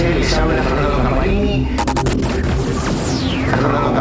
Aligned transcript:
Les 0.00 0.32
habla 0.32 0.62
Fernando 0.62 1.02
Campanini. 1.02 1.68
Fernando. 3.50 4.00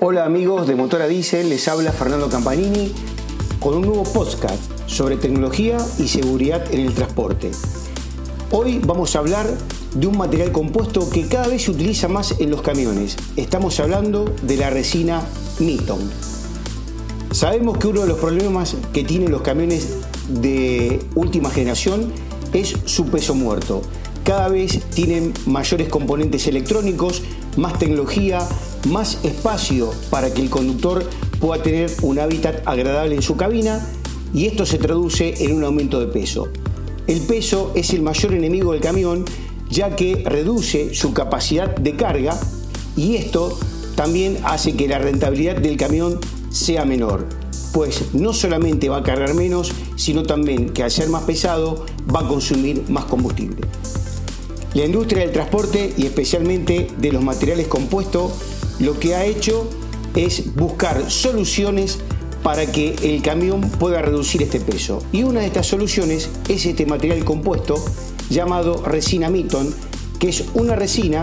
Hola 0.00 0.24
amigos 0.24 0.66
de 0.66 0.74
Motora 0.74 1.06
Diesel, 1.06 1.48
les 1.48 1.68
habla 1.68 1.92
Fernando 1.92 2.28
Campanini 2.28 2.92
con 3.60 3.76
un 3.76 3.82
nuevo 3.82 4.02
podcast 4.02 4.60
sobre 4.86 5.16
tecnología 5.16 5.76
y 5.98 6.08
seguridad 6.08 6.64
en 6.74 6.80
el 6.80 6.94
transporte. 6.94 7.52
Hoy 8.50 8.80
vamos 8.84 9.14
a 9.14 9.20
hablar 9.20 9.46
de 9.94 10.06
un 10.08 10.18
material 10.18 10.50
compuesto 10.50 11.08
que 11.08 11.28
cada 11.28 11.46
vez 11.46 11.62
se 11.62 11.70
utiliza 11.70 12.08
más 12.08 12.40
en 12.40 12.50
los 12.50 12.60
camiones. 12.60 13.16
Estamos 13.36 13.78
hablando 13.78 14.24
de 14.42 14.56
la 14.56 14.70
resina 14.70 15.22
Miton. 15.60 16.39
Sabemos 17.32 17.78
que 17.78 17.86
uno 17.86 18.02
de 18.02 18.08
los 18.08 18.18
problemas 18.18 18.76
que 18.92 19.04
tienen 19.04 19.30
los 19.30 19.42
camiones 19.42 19.98
de 20.28 21.00
última 21.14 21.48
generación 21.48 22.12
es 22.52 22.74
su 22.86 23.06
peso 23.06 23.36
muerto. 23.36 23.82
Cada 24.24 24.48
vez 24.48 24.80
tienen 24.90 25.32
mayores 25.46 25.88
componentes 25.88 26.48
electrónicos, 26.48 27.22
más 27.56 27.78
tecnología, 27.78 28.40
más 28.88 29.24
espacio 29.24 29.92
para 30.10 30.34
que 30.34 30.42
el 30.42 30.50
conductor 30.50 31.08
pueda 31.38 31.62
tener 31.62 31.90
un 32.02 32.18
hábitat 32.18 32.66
agradable 32.66 33.14
en 33.14 33.22
su 33.22 33.36
cabina 33.36 33.86
y 34.34 34.46
esto 34.46 34.66
se 34.66 34.78
traduce 34.78 35.44
en 35.44 35.54
un 35.54 35.62
aumento 35.62 36.00
de 36.00 36.08
peso. 36.08 36.48
El 37.06 37.20
peso 37.20 37.72
es 37.76 37.90
el 37.90 38.02
mayor 38.02 38.34
enemigo 38.34 38.72
del 38.72 38.80
camión 38.80 39.24
ya 39.68 39.94
que 39.94 40.24
reduce 40.26 40.94
su 40.94 41.12
capacidad 41.12 41.74
de 41.76 41.94
carga 41.94 42.38
y 42.96 43.14
esto 43.14 43.56
también 43.94 44.38
hace 44.44 44.74
que 44.74 44.88
la 44.88 44.98
rentabilidad 44.98 45.56
del 45.56 45.76
camión 45.76 46.18
sea 46.50 46.84
menor, 46.84 47.26
pues 47.72 48.12
no 48.12 48.32
solamente 48.32 48.88
va 48.88 48.98
a 48.98 49.02
cargar 49.02 49.34
menos, 49.34 49.72
sino 49.96 50.22
también 50.22 50.70
que 50.70 50.82
al 50.82 50.90
ser 50.90 51.08
más 51.08 51.22
pesado 51.24 51.86
va 52.14 52.20
a 52.20 52.28
consumir 52.28 52.84
más 52.88 53.04
combustible. 53.04 53.66
La 54.74 54.84
industria 54.84 55.22
del 55.22 55.32
transporte 55.32 55.92
y 55.96 56.06
especialmente 56.06 56.88
de 56.98 57.12
los 57.12 57.22
materiales 57.22 57.66
compuestos 57.66 58.32
lo 58.78 58.98
que 58.98 59.14
ha 59.14 59.24
hecho 59.24 59.68
es 60.14 60.54
buscar 60.54 61.10
soluciones 61.10 61.98
para 62.42 62.66
que 62.66 62.94
el 63.02 63.20
camión 63.22 63.60
pueda 63.60 64.00
reducir 64.00 64.42
este 64.42 64.60
peso. 64.60 65.02
Y 65.12 65.24
una 65.24 65.40
de 65.40 65.46
estas 65.46 65.66
soluciones 65.66 66.30
es 66.48 66.66
este 66.66 66.86
material 66.86 67.24
compuesto 67.24 67.74
llamado 68.30 68.82
resina 68.84 69.28
Miton, 69.28 69.74
que 70.18 70.28
es 70.28 70.44
una 70.54 70.76
resina 70.76 71.22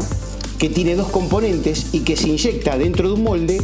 que 0.59 0.70
tiene 0.70 0.95
dos 0.95 1.09
componentes 1.09 1.94
y 1.94 2.02
que 2.02 2.17
se 2.17 2.30
inyecta 2.30 2.78
dentro 2.78 3.08
de 3.08 3.14
un 3.16 3.23
molde 3.23 3.58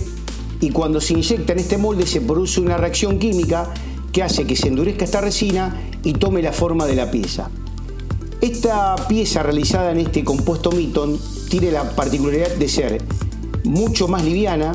y 0.59 0.69
cuando 0.69 1.01
se 1.01 1.13
inyecta 1.13 1.53
en 1.53 1.59
este 1.59 1.77
molde 1.77 2.05
se 2.05 2.21
produce 2.21 2.61
una 2.61 2.77
reacción 2.77 3.19
química 3.19 3.73
que 4.11 4.23
hace 4.23 4.45
que 4.45 4.55
se 4.55 4.67
endurezca 4.67 5.05
esta 5.05 5.21
resina 5.21 5.75
y 6.03 6.13
tome 6.13 6.41
la 6.41 6.53
forma 6.53 6.85
de 6.85 6.95
la 6.95 7.09
pieza. 7.11 7.49
Esta 8.41 8.95
pieza 9.07 9.41
realizada 9.41 9.91
en 9.91 9.99
este 9.99 10.23
compuesto 10.23 10.71
Miton 10.71 11.19
tiene 11.49 11.71
la 11.71 11.95
particularidad 11.95 12.55
de 12.55 12.67
ser 12.67 13.01
mucho 13.63 14.07
más 14.07 14.23
liviana, 14.23 14.73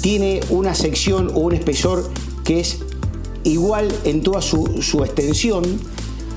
tiene 0.00 0.40
una 0.50 0.74
sección 0.74 1.30
o 1.34 1.40
un 1.40 1.54
espesor 1.54 2.10
que 2.44 2.60
es 2.60 2.80
igual 3.44 3.92
en 4.04 4.22
toda 4.22 4.42
su, 4.42 5.02
extensión, 5.04 5.62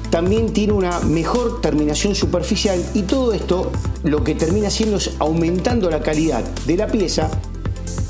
también 0.10 0.54
tiene 0.54 0.74
una 0.74 1.00
mejor 1.02 1.62
terminación 1.62 2.16
superficial 2.16 2.84
y 2.94 3.02
todo 3.02 3.34
esto 3.34 3.72
lo 4.04 4.24
que 4.24 4.34
termina 4.36 4.68
haciendo 4.68 4.98
es 4.98 5.12
aumentando 5.20 5.90
la 5.90 6.02
calidad 6.02 6.44
de 6.66 6.78
la 6.78 6.88
pieza 6.88 7.30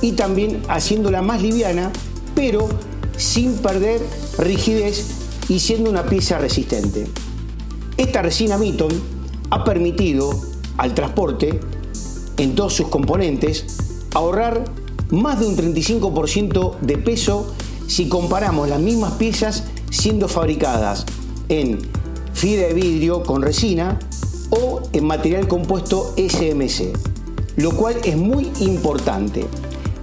y 0.05 0.11
también 0.11 0.61
haciéndola 0.67 1.23
más 1.23 1.41
liviana, 1.41 1.91
pero 2.35 2.69
sin 3.17 3.55
perder 3.55 3.99
rigidez 4.37 5.07
y 5.49 5.57
siendo 5.59 5.89
una 5.89 6.05
pieza 6.05 6.37
resistente. 6.37 7.07
Esta 7.97 8.21
resina 8.21 8.59
Miton 8.59 8.91
ha 9.49 9.63
permitido 9.63 10.29
al 10.77 10.93
transporte 10.93 11.59
en 12.37 12.53
todos 12.53 12.75
sus 12.75 12.87
componentes 12.89 13.65
ahorrar 14.13 14.65
más 15.09 15.39
de 15.39 15.47
un 15.47 15.57
35% 15.57 16.79
de 16.81 16.97
peso 16.99 17.55
si 17.87 18.07
comparamos 18.07 18.69
las 18.69 18.79
mismas 18.79 19.13
piezas 19.13 19.63
siendo 19.89 20.27
fabricadas 20.27 21.05
en 21.49 21.79
fibra 22.33 22.67
de 22.67 22.73
vidrio 22.75 23.23
con 23.23 23.41
resina 23.41 23.97
o 24.51 24.83
en 24.93 25.07
material 25.07 25.47
compuesto 25.47 26.13
SMC, 26.15 26.93
lo 27.57 27.71
cual 27.71 27.95
es 28.03 28.17
muy 28.17 28.51
importante. 28.59 29.47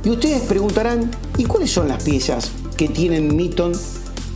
Y 0.05 0.11
ustedes 0.11 0.43
preguntarán, 0.43 1.11
¿y 1.39 1.45
cuáles 1.45 1.71
son 1.71 1.89
las 1.89 2.03
piezas 2.03 2.51
que 2.77 2.89
tienen 2.89 3.37
Miton 3.37 3.73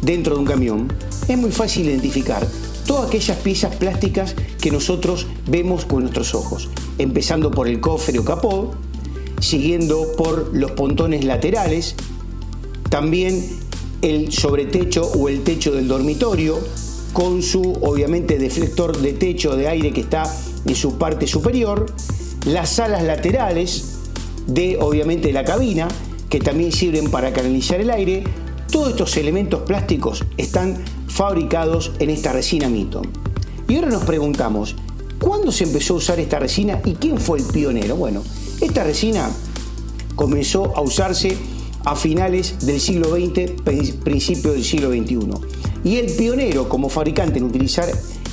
dentro 0.00 0.34
de 0.34 0.40
un 0.40 0.46
camión? 0.46 0.92
Es 1.26 1.36
muy 1.36 1.50
fácil 1.50 1.86
identificar 1.86 2.46
todas 2.86 3.08
aquellas 3.08 3.36
piezas 3.38 3.74
plásticas 3.74 4.36
que 4.60 4.70
nosotros 4.70 5.26
vemos 5.48 5.84
con 5.84 6.02
nuestros 6.02 6.34
ojos, 6.36 6.70
empezando 6.98 7.50
por 7.50 7.66
el 7.66 7.80
cofre 7.80 8.16
o 8.20 8.24
capó, 8.24 8.76
siguiendo 9.40 10.12
por 10.16 10.56
los 10.56 10.70
pontones 10.72 11.24
laterales, 11.24 11.96
también 12.88 13.44
el 14.02 14.32
sobretecho 14.32 15.10
o 15.18 15.28
el 15.28 15.42
techo 15.42 15.72
del 15.72 15.88
dormitorio, 15.88 16.60
con 17.12 17.42
su 17.42 17.72
obviamente 17.82 18.38
deflector 18.38 18.96
de 18.98 19.14
techo 19.14 19.56
de 19.56 19.66
aire 19.66 19.92
que 19.92 20.02
está 20.02 20.32
en 20.64 20.76
su 20.76 20.96
parte 20.96 21.26
superior, 21.26 21.86
las 22.44 22.78
alas 22.78 23.02
laterales 23.02 23.95
de 24.46 24.78
obviamente 24.80 25.32
la 25.32 25.44
cabina, 25.44 25.88
que 26.28 26.40
también 26.40 26.72
sirven 26.72 27.10
para 27.10 27.32
canalizar 27.32 27.80
el 27.80 27.90
aire, 27.90 28.24
todos 28.70 28.90
estos 28.90 29.16
elementos 29.16 29.62
plásticos 29.62 30.24
están 30.36 30.76
fabricados 31.08 31.92
en 31.98 32.10
esta 32.10 32.32
resina 32.32 32.68
Mito. 32.68 33.02
Y 33.68 33.76
ahora 33.76 33.88
nos 33.88 34.04
preguntamos, 34.04 34.76
¿cuándo 35.20 35.50
se 35.50 35.64
empezó 35.64 35.94
a 35.94 35.96
usar 35.98 36.20
esta 36.20 36.38
resina 36.38 36.80
y 36.84 36.92
quién 36.92 37.18
fue 37.18 37.38
el 37.38 37.44
pionero? 37.44 37.96
Bueno, 37.96 38.22
esta 38.60 38.84
resina 38.84 39.30
comenzó 40.14 40.76
a 40.76 40.80
usarse 40.80 41.36
a 41.84 41.94
finales 41.94 42.66
del 42.66 42.80
siglo 42.80 43.10
XX, 43.10 43.52
principio 44.02 44.52
del 44.52 44.64
siglo 44.64 44.90
XXI. 44.90 45.18
Y 45.84 45.96
el 45.96 46.12
pionero 46.12 46.68
como 46.68 46.88
fabricante 46.88 47.38
en 47.38 47.44
utilizar 47.44 47.88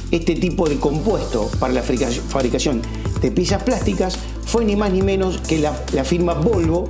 este 0.10 0.36
tipo 0.36 0.68
de 0.68 0.78
compuesto 0.78 1.50
para 1.60 1.74
la 1.74 1.84
fabricación 1.84 2.82
de 3.22 3.32
piezas 3.32 3.64
plásticas 3.64 4.18
fue 4.54 4.66
ni 4.66 4.76
más 4.76 4.94
ni 4.94 5.02
menos 5.02 5.40
que 5.40 5.58
la, 5.58 5.74
firma 6.04 6.36
Volvo 6.36 6.88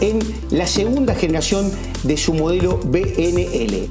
en 0.00 0.18
la 0.48 0.66
segunda 0.66 1.14
generación 1.14 1.70
de 2.04 2.16
su 2.16 2.32
modelo 2.32 2.80
BNL. 2.86 3.86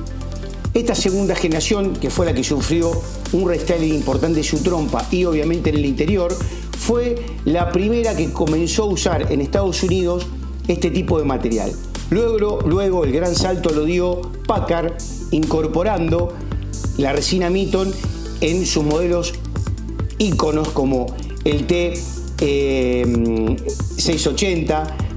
Esta 0.73 0.95
segunda 0.95 1.35
generación, 1.35 1.93
que 1.93 2.09
fue 2.09 2.25
la 2.25 2.33
que 2.33 2.43
sufrió 2.43 2.91
un 3.33 3.47
restyling 3.47 3.93
importante 3.93 4.37
de 4.37 4.43
su 4.43 4.63
trompa 4.63 5.05
y 5.11 5.25
obviamente 5.25 5.69
en 5.69 5.75
el 5.75 5.85
interior, 5.85 6.35
fue 6.79 7.15
la 7.45 7.71
primera 7.71 8.17
que 8.17 8.33
comenzó 8.33 8.85
a 8.85 8.87
usar 8.87 9.31
en 9.31 9.39
Estados 9.39 9.83
Unidos 9.83 10.25
este 10.67 10.89
tipo 10.89 11.19
de 11.19 11.25
material. 11.25 11.71
Luego, 12.09 12.61
luego 12.65 13.03
el 13.03 13.11
gran 13.11 13.35
salto 13.35 13.69
lo 13.69 13.85
dio 13.85 14.19
Packard 14.47 14.93
incorporando 15.29 16.33
la 16.97 17.13
resina 17.13 17.51
Miton 17.51 17.93
en 18.39 18.65
sus 18.65 18.83
modelos 18.83 19.33
íconos 20.17 20.69
como 20.69 21.05
el 21.43 21.67
T680, 21.67 22.20
eh, 22.41 23.55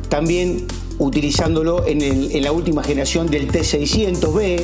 también 0.08 0.66
utilizándolo 0.98 1.86
en, 1.86 2.02
en, 2.02 2.42
la 2.42 2.52
última 2.52 2.84
generación 2.84 3.26
del 3.26 3.50
T600B, 3.50 4.62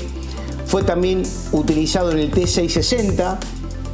fue 0.67 0.85
también 0.85 1.23
utilizado 1.53 2.13
en 2.13 2.19
el 2.19 2.31
T660, 2.31 3.39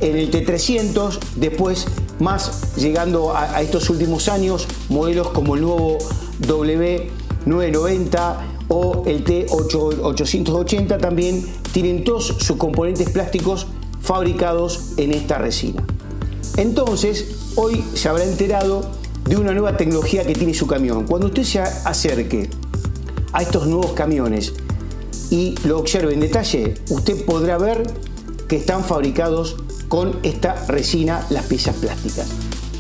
en 0.03 0.17
el 0.17 0.31
T300, 0.31 1.19
después 1.37 1.87
más 2.19 2.75
llegando 2.77 3.35
a, 3.35 3.63
estos 3.63 3.89
últimos 3.91 4.29
años, 4.29 4.67
modelos 4.89 5.29
como 5.29 5.55
el 5.55 5.63
nuevo 5.63 5.99
W990 6.43 8.37
o 8.69 9.05
el 9.07 9.25
T880 9.25 11.01
también 11.01 11.47
tienen 11.73 12.05
todos 12.05 12.27
sus 12.39 12.57
componentes 12.57 13.09
plásticos 13.11 13.67
fabricados 14.01 14.93
en 14.97 15.13
esta 15.13 15.39
resina. 15.39 15.85
Entonces, 16.57 17.27
hoy 17.57 17.85
se 17.95 18.09
habrá 18.09 18.25
enterado 18.25 18.91
de 19.25 19.37
una 19.37 19.53
nueva 19.53 19.77
tecnología 19.77 20.25
que 20.27 20.35
tiene 20.35 20.55
su 20.55 20.67
camión. 20.67 21.07
Cuando 21.07 21.27
usted 21.27 21.43
se 21.43 21.61
acerque 21.61 22.49
a 23.33 23.43
estos 23.43 23.67
nuevos 23.67 23.93
camiones 23.93 24.55
y 25.31 25.55
lo 25.65 25.79
observe 25.79 26.15
en 26.15 26.21
detalle, 26.21 26.75
usted 26.91 27.25
podrá 27.25 27.59
ver 27.59 27.83
que 28.49 28.57
están 28.57 28.85
fabricados 28.85 29.57
con 29.89 30.19
esta 30.23 30.67
resina 30.67 31.27
las 31.31 31.45
piezas 31.47 31.77
plásticas. 31.77 32.29